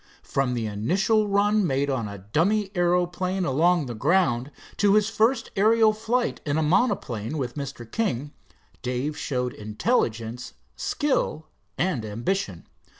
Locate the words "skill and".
10.75-12.03